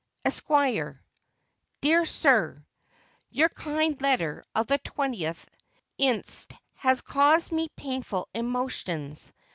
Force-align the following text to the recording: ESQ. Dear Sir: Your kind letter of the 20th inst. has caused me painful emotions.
ESQ. 0.25 0.47
Dear 1.81 2.05
Sir: 2.07 2.65
Your 3.29 3.49
kind 3.49 4.01
letter 4.01 4.43
of 4.55 4.65
the 4.65 4.79
20th 4.79 5.45
inst. 5.99 6.53
has 6.77 7.01
caused 7.01 7.51
me 7.51 7.69
painful 7.77 8.27
emotions. 8.33 9.31